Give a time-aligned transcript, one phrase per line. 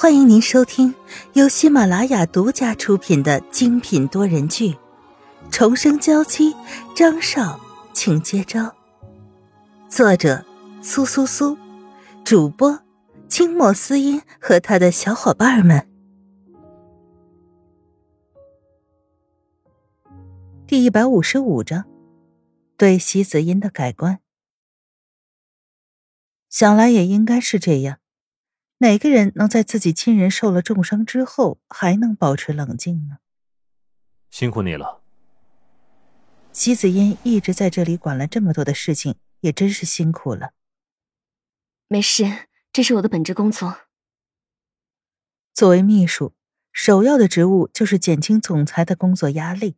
[0.00, 0.94] 欢迎您收听
[1.34, 4.70] 由喜马拉雅独家出品的精品多人剧
[5.50, 6.54] 《重生娇妻》，
[6.96, 7.60] 张少，
[7.92, 8.74] 请接招。
[9.90, 10.42] 作者：
[10.80, 11.54] 苏苏苏，
[12.24, 12.80] 主播：
[13.28, 15.86] 清墨思音和他的小伙伴们。
[20.66, 21.84] 第一百五十五章，
[22.78, 24.20] 对席子音的改观。
[26.48, 27.99] 想来也应该是这样。
[28.82, 33.18] 哪个人能在自己亲人受了重伤之后还能保持冷静呢？
[34.30, 35.02] 辛苦你了。
[36.50, 40.54] 席子音一直在这里管了这么多的事情，也真是辛苦了。
[41.88, 43.80] 没事，这是我的本职工作。
[45.52, 46.32] 作为秘书，
[46.72, 49.76] 首要的职务就是减轻总裁的工作压力。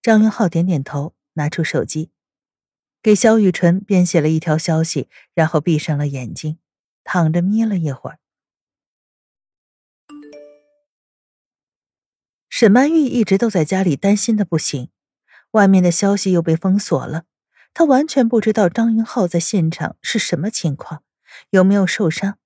[0.00, 2.12] 张云浩点点头，拿出手机，
[3.02, 6.58] 给萧雨辰编写了一条消息，然后闭上了眼睛。
[7.10, 8.18] 躺着眯了一会儿，
[12.50, 14.90] 沈曼玉一直都在家里担心的不行，
[15.52, 17.24] 外面的消息又被封锁了，
[17.72, 21.02] 她完全不知道张云浩在现场是什么情况，
[21.48, 22.36] 有没有受伤。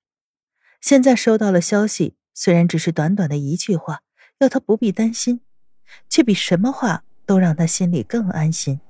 [0.80, 4.04] 现在收到了消息，虽然只是短短的一句话，
[4.38, 5.40] 要她不必担心，
[6.08, 8.80] 却比什么话都让她心里更安心。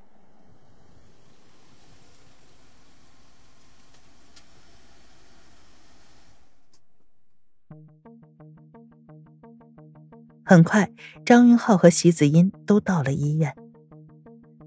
[10.52, 10.90] 很快，
[11.24, 13.54] 张云浩和席子音都到了医院。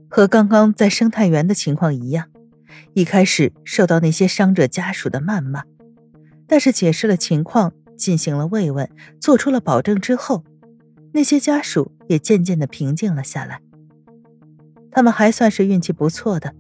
[0.10, 2.26] 和刚刚在生态园的情况一样，
[2.96, 5.62] 一开始受到那些伤者家属的谩骂，
[6.48, 8.90] 但是解释了情况，进行了慰问，
[9.22, 10.44] 做出了保证之后，
[11.14, 13.62] 那些家属也渐渐的平静了下来。
[14.90, 16.56] 他们还算是运气不错的，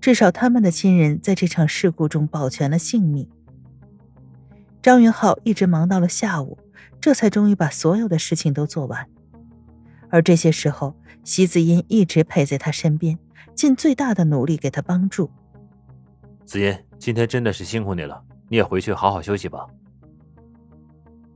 [0.00, 3.28] 至少他们的亲人在这场事故中保全了性命。
[4.80, 6.56] 张云浩一直忙到了下午。
[7.00, 9.08] 这才终于把所有的事情都做完，
[10.08, 13.18] 而这些时候，席子音一直陪在他身边，
[13.54, 15.30] 尽最大的努力给他帮助。
[16.44, 19.66] 子音，今天真的是辛苦你了，你也回去好好休息吧。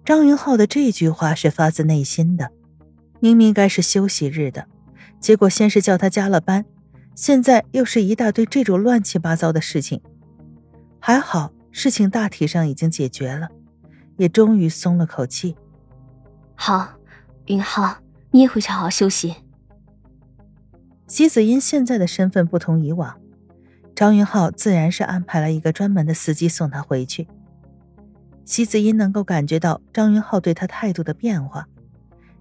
[0.04, 2.50] 张云浩的这句话是发自内心的，
[3.20, 4.66] 明明该是休息日的，
[5.18, 6.66] 结果先是叫他加了班，
[7.14, 10.02] 现在又是一大堆这种乱七八糟的事情。
[11.00, 13.48] 还好，事情大体上已经解决了。
[14.16, 15.56] 也终于松了口气。
[16.54, 16.94] 好，
[17.46, 17.96] 云浩，
[18.30, 19.36] 你也回去好好休息。
[21.06, 23.20] 席子音现在的身份不同以往，
[23.94, 27.28] 张云浩自然是安排了一个专门的司机送他回去。
[28.44, 31.68] 席子音能够感觉到张云浩对他态度的变化，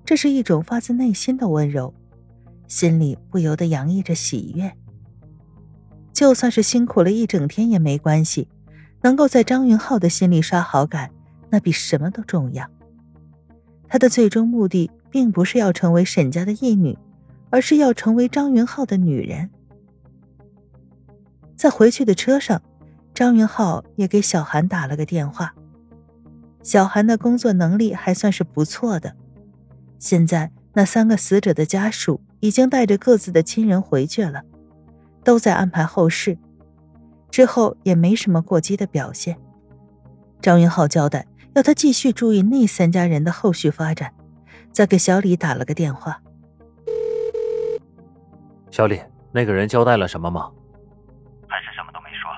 [0.06, 1.94] 这是一种发自内心的温柔，
[2.68, 4.72] 心里不由得洋溢着喜悦。
[6.14, 8.48] 就算是辛苦了一整天也没关系，
[9.02, 11.10] 能够在张云浩的心里刷好感。
[11.54, 12.68] 那比什么都重要。
[13.88, 16.98] 他的最终目的并不是要成为沈家的义女，
[17.52, 19.52] 而是要成为张云浩的女人。
[21.56, 22.60] 在回去的车上，
[23.14, 25.54] 张云浩也给小韩打了个电话。
[26.64, 29.16] 小韩的工作能力还算是不错的。
[30.00, 34.42] 现在那三个死者的家属已经带着各自的亲人回去了，
[35.24, 36.36] 都在安排后事，
[37.30, 39.38] 之后也没什么过激的表现。
[40.42, 41.28] 张云浩交代。
[41.56, 44.14] 要他继续注意那三家人的后续发展，
[44.72, 46.22] 再给小李打了个电话。
[48.72, 49.00] 小李，
[49.32, 50.52] 那个人交代了什么吗？
[51.48, 52.30] 还是什么都没说。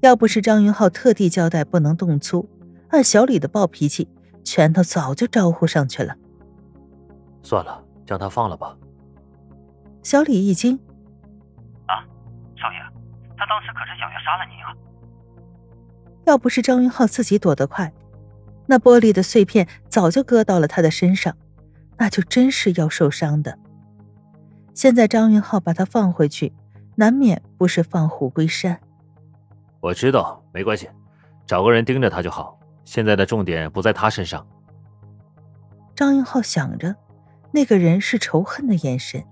[0.00, 2.48] 要不是张云浩特地交代不能动粗，
[2.88, 4.08] 按小李的暴脾气，
[4.42, 6.16] 拳头早就招呼上去了。
[7.44, 8.76] 算了，将他放了吧。
[10.02, 10.76] 小李一惊
[11.86, 12.02] ：“啊，
[12.56, 12.78] 少爷，
[13.36, 14.74] 他当时可是想要杀了您啊！”
[16.26, 17.92] 要不是张云浩自己躲得快，
[18.66, 21.36] 那玻璃的碎片早就割到了他的身上，
[21.98, 23.58] 那就真是要受伤的。
[24.72, 26.52] 现在张云浩把他放回去，
[26.96, 28.80] 难免不是放虎归山。
[29.80, 30.88] 我知道，没关系，
[31.46, 32.58] 找个人盯着他就好。
[32.84, 34.46] 现在的重点不在他身上。
[35.94, 36.96] 张云浩想着，
[37.52, 39.24] 那个人是仇恨的眼神，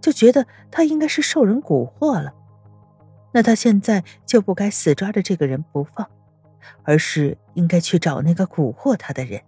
[0.00, 2.32] 就觉得他应该是受人蛊惑了。
[3.32, 6.08] 那他现在就不该死抓着这个人不放。
[6.82, 9.42] 而是应该去找那个蛊惑他的人。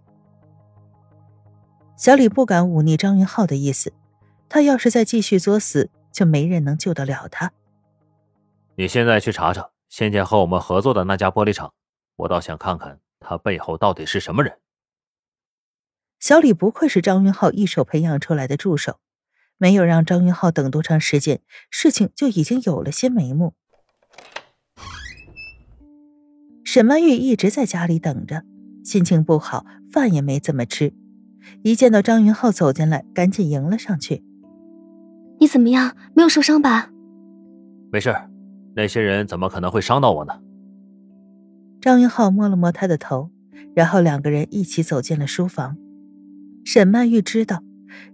[1.95, 3.93] 小李不敢忤逆张云浩的意思，
[4.49, 7.51] 他要是再继续作死，就没人能救得了他。
[8.75, 11.73] 你现在去查查先前和我们合作的那家玻璃厂，
[12.15, 14.57] 我倒想看看他背后到底是什么人。
[16.19, 18.99] 小李不愧是张云浩一手培养出来的助手，
[19.57, 23.53] 没有让张云浩等多长时间，事情就已经有了些眉目。
[26.73, 28.45] 沈曼玉一直在家里等着，
[28.81, 30.93] 心情不好，饭也没怎么吃。
[31.63, 34.23] 一见到张云浩走进来，赶紧迎了上去。
[35.41, 35.97] 你怎么样？
[36.13, 36.89] 没有受伤吧？
[37.91, 38.15] 没事，
[38.73, 40.31] 那些人怎么可能会伤到我呢？
[41.81, 43.29] 张云浩摸了摸他的头，
[43.75, 45.75] 然后两个人一起走进了书房。
[46.63, 47.61] 沈曼玉知道，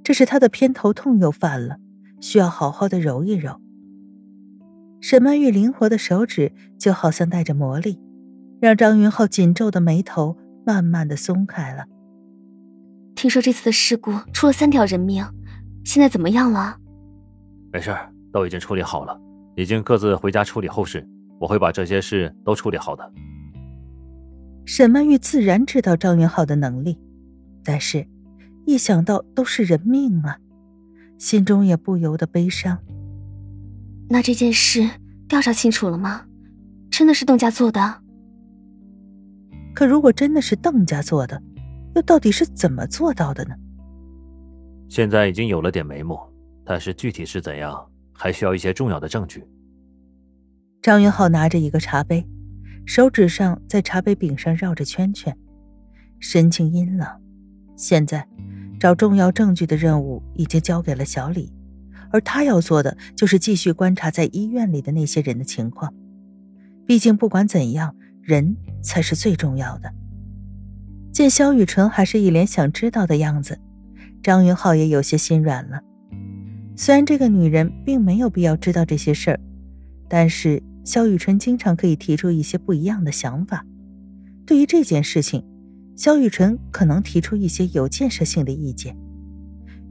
[0.02, 1.78] 这是他的偏头痛又犯了，
[2.20, 3.62] 需要好好的揉一揉。
[5.00, 8.00] 沈曼玉灵活的手指就好像带着魔力，
[8.60, 11.86] 让张云浩紧皱的眉头慢慢的松开了。
[13.16, 15.26] 听说这次的事故出了三条人命，
[15.84, 16.78] 现在怎么样了？
[17.72, 17.96] 没事，
[18.32, 19.20] 都已经处理好了，
[19.56, 21.08] 已经各自回家处理后事。
[21.40, 23.12] 我会把这些事都处理好的。
[24.66, 27.00] 沈曼玉自然知道张云浩的能力，
[27.64, 28.08] 但是，
[28.66, 30.40] 一想到都是人命啊，
[31.20, 32.80] 心中也不由得悲伤。
[34.10, 34.90] 那这件事
[35.28, 36.26] 调查清楚了吗？
[36.90, 38.02] 真的是邓家做的？
[39.78, 41.40] 可如果真的是邓家做的，
[41.94, 43.54] 又到底是怎么做到的呢？
[44.90, 46.18] 现在已经有了点眉目，
[46.66, 49.46] 但是具体是怎样，还需要一些重要的证据。
[50.82, 52.28] 张云浩拿着一个茶杯，
[52.88, 55.38] 手指上在茶杯柄上绕着圈圈，
[56.20, 57.08] 神情阴冷。
[57.76, 58.28] 现在，
[58.80, 61.54] 找重要证据的任务已经交给了小李。
[62.10, 65.94] 而他要做的就是继续观察在医院里的那些人的情况，
[66.88, 67.96] 毕竟不管怎样，
[68.28, 69.90] 人才是最重要的。
[71.14, 73.58] 见萧雨纯还是一脸想知道的样子，
[74.22, 75.80] 张云浩也有些心软了。
[76.76, 79.40] 虽然这个女人并没有必要知道这些事儿，
[80.10, 83.66] 但是萧雨纯经常可以提出一些不一样的想法。
[84.46, 85.42] 对于这件事情，
[85.96, 88.94] 萧雨纯可能提出一些有建设性的意见。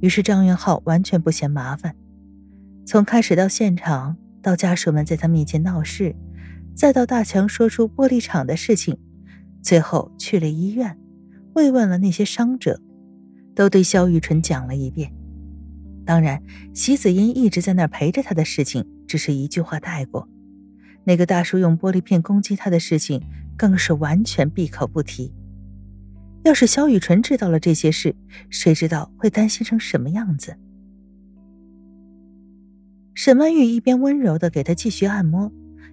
[0.01, 1.97] 于是张云浩完全不嫌麻烦。
[2.85, 6.15] 从开始到现场，到家属们在他面前闹事，
[6.77, 8.99] 再到大强说出玻璃厂的事情，
[9.63, 10.99] 最后去了医院，
[11.55, 12.79] 慰问了那些伤者，
[13.55, 15.11] 都对肖雨纯讲了一遍。
[16.05, 16.43] 当然，
[16.75, 20.29] 席子英一直在那儿陪着他的事情，只是一句话带过。
[21.05, 23.23] 那个大叔用玻璃片攻击他的事情，
[23.57, 25.33] 更是完全闭口不提。
[26.45, 28.15] 要是肖雨纯知道了这些事，
[28.51, 30.55] 谁知道会担心成什么样子？
[33.15, 35.51] 沈曼玉一边温柔的给他继续按摩，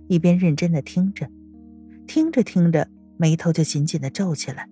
[0.08, 1.30] 一边认真的听着，
[2.08, 4.68] 听着听着，眉头就紧紧的皱起来。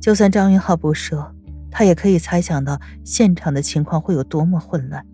[0.00, 1.34] 就算张云浩不说，
[1.70, 5.04] 他也可以猜想到现场的情况会有多么混乱。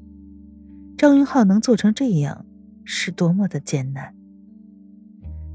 [0.96, 2.44] 张云浩能做成这样，
[2.84, 4.14] 是多么的艰难。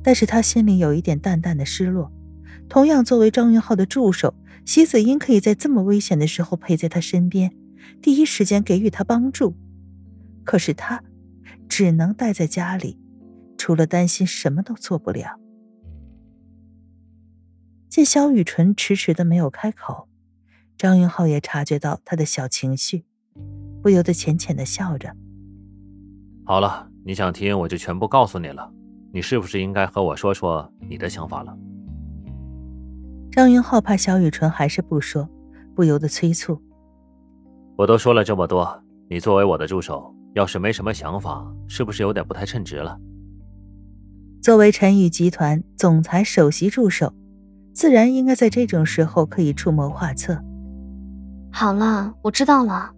[0.04, 2.12] 但是他心里有一点淡淡的失落。
[2.68, 4.34] 同样，作为张云浩的助手，
[4.66, 7.54] 席子英可以在这么危险的时候陪在他身边，
[8.02, 9.56] 第一时间给予他帮助。
[10.44, 11.04] 可是他
[11.70, 12.98] 只能待在家里，
[13.58, 15.40] 除了担心什么都做不了。
[17.90, 20.08] 见萧雨纯迟迟的没有开口，
[20.78, 23.06] 张云浩也察觉到他的小情绪，
[23.82, 25.16] 不由得浅浅的笑着。
[26.46, 28.72] 好了，你想听我就全部告诉你了。
[29.12, 31.58] 你是不是应该和我说说你的想法了？
[33.32, 35.28] 张云浩怕萧雨纯还是不说，
[35.76, 36.62] 不由得催促。
[37.78, 40.14] 我都说了这么多，你作为我的助手。
[40.34, 43.00] 要是没什么想法，是不是有点不太称职了？
[44.48, 47.14] 作为陈宇集团总裁首席助手，
[47.74, 50.42] 自然应该在这种时候可以出谋划策。
[51.52, 52.94] 好了，我知道了。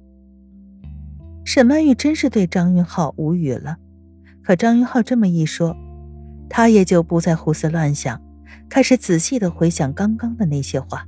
[1.43, 3.77] 沈曼玉真是对张云浩无语了，
[4.43, 5.75] 可张云浩这么一说，
[6.51, 8.21] 他也就不再胡思乱想，
[8.69, 11.07] 开始仔细的回想刚刚的那些话。